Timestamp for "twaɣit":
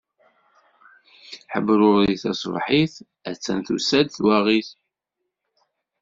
4.09-4.69